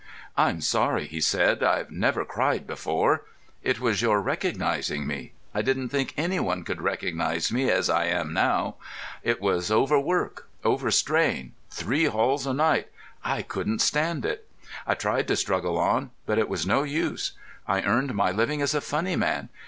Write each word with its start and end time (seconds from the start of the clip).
"I'm 0.35 0.61
sorry," 0.61 1.05
he 1.05 1.21
said. 1.21 1.61
"I've 1.63 1.91
never 1.91 2.25
cried 2.25 2.65
before. 2.65 3.21
It 3.61 3.79
was 3.79 4.01
your 4.01 4.19
recognising 4.19 5.05
me. 5.05 5.33
I 5.53 5.61
didn't 5.61 5.89
think 5.89 6.15
any 6.17 6.39
one 6.39 6.63
could 6.63 6.81
recognise 6.81 7.51
me 7.51 7.69
as 7.69 7.87
I 7.87 8.05
am 8.05 8.33
now. 8.33 8.77
It 9.21 9.39
was 9.39 9.69
overwork, 9.69 10.47
overstrain, 10.63 11.51
three 11.69 12.05
halls 12.05 12.47
a 12.47 12.53
night—I 12.55 13.43
couldn't 13.43 13.77
stand 13.79 14.25
it. 14.25 14.47
I 14.87 14.95
tried 14.95 15.27
to 15.27 15.35
struggle 15.35 15.77
on, 15.77 16.09
but 16.25 16.39
it 16.39 16.49
was 16.49 16.65
no 16.65 16.81
use. 16.81 17.33
I 17.67 17.83
earned 17.83 18.15
my 18.15 18.31
living 18.31 18.59
as 18.63 18.73
a 18.73 18.81
funny 18.81 19.15
man. 19.15 19.49